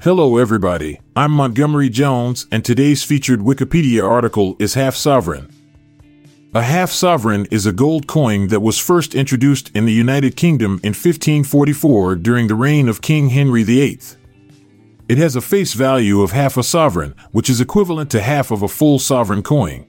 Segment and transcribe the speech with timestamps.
[0.00, 1.00] Hello, everybody.
[1.16, 5.50] I'm Montgomery Jones, and today's featured Wikipedia article is Half Sovereign.
[6.54, 10.74] A half sovereign is a gold coin that was first introduced in the United Kingdom
[10.84, 13.98] in 1544 during the reign of King Henry VIII.
[15.08, 18.62] It has a face value of half a sovereign, which is equivalent to half of
[18.62, 19.84] a full sovereign coin.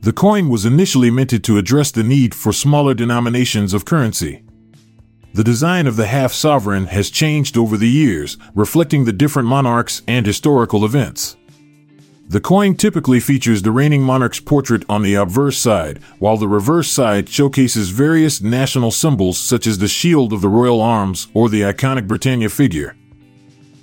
[0.00, 4.42] The coin was initially minted to address the need for smaller denominations of currency.
[5.34, 10.02] The design of the half sovereign has changed over the years, reflecting the different monarchs
[10.06, 11.36] and historical events.
[12.28, 16.90] The coin typically features the reigning monarch's portrait on the obverse side, while the reverse
[16.90, 21.62] side showcases various national symbols such as the shield of the royal arms or the
[21.62, 22.94] iconic Britannia figure.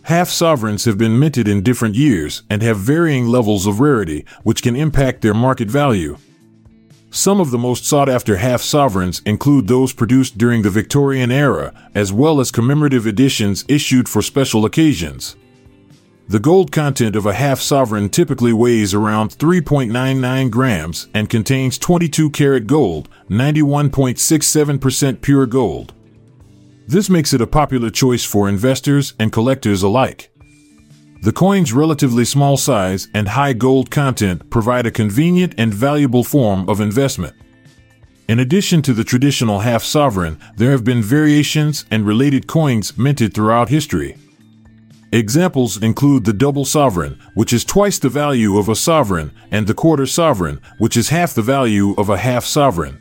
[0.04, 4.62] Half sovereigns have been minted in different years and have varying levels of rarity, which
[4.62, 6.18] can impact their market value.
[7.12, 11.74] Some of the most sought after half sovereigns include those produced during the Victorian era,
[11.96, 15.36] as well as commemorative editions issued for special occasions.
[16.28, 22.30] The gold content of a half sovereign typically weighs around 3.99 grams and contains 22
[22.30, 25.94] karat gold, 91.67% pure gold.
[26.88, 30.30] This makes it a popular choice for investors and collectors alike.
[31.22, 36.70] The coin's relatively small size and high gold content provide a convenient and valuable form
[36.70, 37.36] of investment.
[38.30, 43.34] In addition to the traditional half sovereign, there have been variations and related coins minted
[43.34, 44.16] throughout history.
[45.12, 49.74] Examples include the double sovereign, which is twice the value of a sovereign, and the
[49.74, 52.98] quarter sovereign, which is half the value of a half sovereign.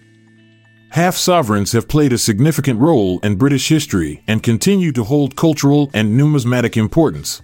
[0.91, 5.91] Half sovereigns have played a significant role in British history and continue to hold cultural
[5.93, 7.43] and numismatic importance.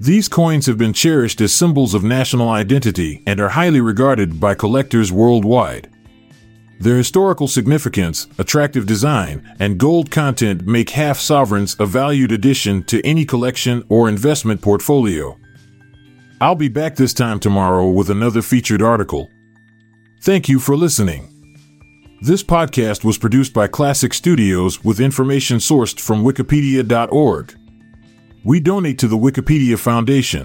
[0.00, 4.54] These coins have been cherished as symbols of national identity and are highly regarded by
[4.54, 5.88] collectors worldwide.
[6.80, 13.06] Their historical significance, attractive design, and gold content make half sovereigns a valued addition to
[13.06, 15.38] any collection or investment portfolio.
[16.40, 19.30] I'll be back this time tomorrow with another featured article.
[20.22, 21.30] Thank you for listening.
[22.20, 27.54] This podcast was produced by Klassic Studios with information sourced from Wikipedia.org.
[28.46, 30.42] We donate to the Wikipedia Foundation,